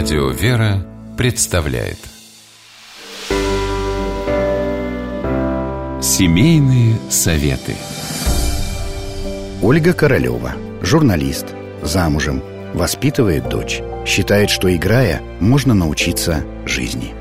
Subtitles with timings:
[0.00, 1.98] Радио «Вера» представляет.
[6.00, 7.74] Семейные советы.
[9.60, 10.52] Ольга Королева,
[10.82, 11.46] журналист,
[11.82, 17.12] замужем, воспитывает дочь Считает, что играя, можно научиться жизни.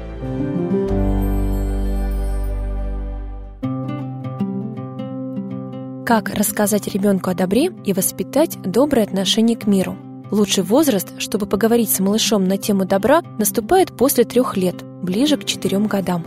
[6.05, 9.97] Как рассказать ребенку о добре и воспитать доброе отношение к миру–
[10.29, 15.45] Лучший возраст, чтобы поговорить с малышом на тему добра, наступает после трех лет, ближе к
[15.45, 16.25] четырем годам.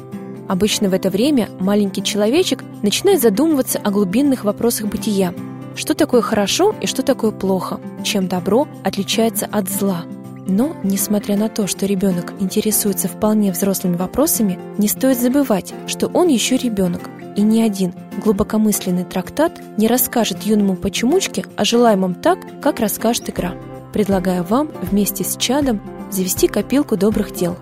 [0.49, 5.35] Обычно в это время маленький человечек начинает задумываться о глубинных вопросах бытия.
[5.77, 7.79] Что такое хорошо и что такое плохо?
[8.03, 10.05] Чем добро отличается от зла?
[10.47, 16.29] Но, несмотря на то, что ребенок интересуется вполне взрослыми вопросами, не стоит забывать, что он
[16.29, 17.03] еще ребенок,
[17.37, 17.93] и ни один
[18.25, 23.55] глубокомысленный трактат не расскажет юному почемучке о желаемом так, как расскажет игра–
[23.93, 25.80] предлагаю вам вместе с чадом
[26.11, 27.57] завести копилку добрых дел.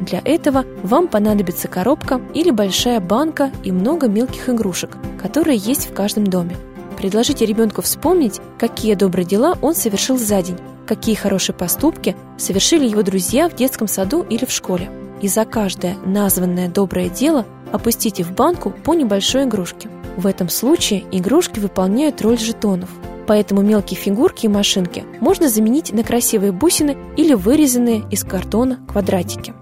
[0.00, 5.94] Для этого вам понадобится коробка или большая банка и много мелких игрушек, которые есть в
[5.94, 6.56] каждом доме.
[6.96, 13.02] Предложите ребенку вспомнить, какие добрые дела он совершил за день, какие хорошие поступки совершили его
[13.02, 14.90] друзья в детском саду или в школе.
[15.20, 19.88] И за каждое названное доброе дело опустите в банку по небольшой игрушке.
[20.16, 22.90] В этом случае игрушки выполняют роль жетонов–
[23.26, 29.54] Поэтому мелкие фигурки и машинки можно заменить на красивые бусины или вырезанные из картона квадратики.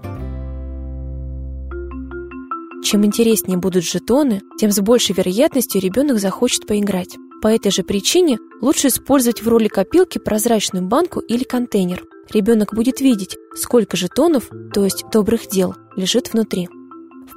[2.83, 7.15] Чем интереснее будут жетоны, тем с большей вероятностью ребенок захочет поиграть.
[7.41, 12.03] По этой же причине лучше использовать в роли копилки прозрачную банку или контейнер.
[12.31, 16.69] Ребенок будет видеть, сколько жетонов, то есть добрых дел, лежит внутри.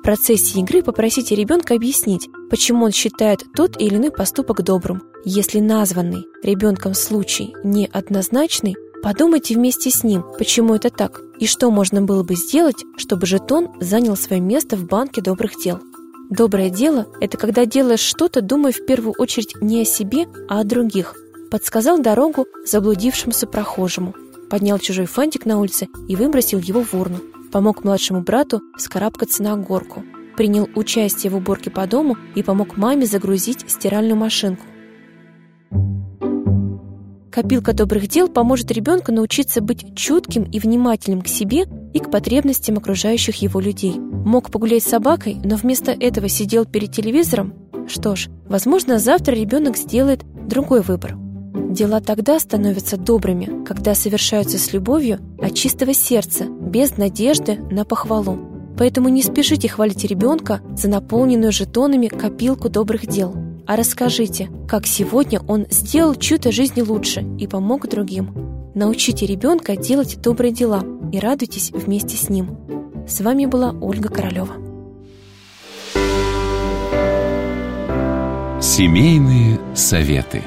[0.04, 5.02] Процессе игры попросите ребенка объяснить, почему он считает тот или иной поступок добрым.
[5.24, 12.02] Если названный ребенком случай неоднозначный, подумайте вместе с ним, почему это так, и что можно
[12.02, 15.80] было бы сделать, чтобы жетон занял свое место в банке добрых дел.
[16.28, 20.64] Доброе дело– это когда делаешь что-то, думая в первую очередь не о себе, а о
[20.64, 21.14] других.
[21.50, 24.14] Подсказал дорогу заблудившемуся прохожему,
[24.50, 27.20] поднял чужой фантик на улице и выбросил его в урну
[27.54, 30.02] помог младшему брату вскарабкаться на горку,
[30.36, 34.64] принял участие в уборке по дому и помог маме загрузить стиральную машинку.
[37.30, 42.76] Копилка добрых дел поможет ребенку научиться быть чутким и внимательным к себе и к потребностям
[42.76, 43.94] окружающих его людей.
[44.00, 47.54] Мог погулять с собакой, но вместо этого сидел перед телевизором?
[47.86, 51.16] Что ж, возможно, завтра ребенок сделает другой выбор–
[51.74, 58.38] Дела тогда становятся добрыми, когда совершаются с любовью от чистого сердца, без надежды на похвалу.
[58.78, 63.34] Поэтому не спешите хвалить ребенка за наполненную жетонами копилку добрых дел,
[63.66, 68.70] а расскажите, как сегодня он сделал чью-то жизнь лучше и помог другим.
[68.76, 72.56] Научите ребенка делать добрые дела и радуйтесь вместе с ним.
[73.08, 74.54] С вами была Ольга Королева.
[78.60, 80.40] Семейные советы.